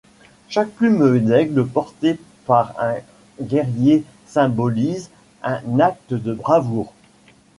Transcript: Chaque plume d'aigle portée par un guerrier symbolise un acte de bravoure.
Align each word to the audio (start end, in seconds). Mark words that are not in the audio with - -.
Chaque 0.49 0.71
plume 0.71 1.19
d'aigle 1.23 1.63
portée 1.63 2.17
par 2.47 2.73
un 2.79 2.95
guerrier 3.39 4.03
symbolise 4.25 5.11
un 5.43 5.79
acte 5.79 6.15
de 6.15 6.33
bravoure. 6.33 6.91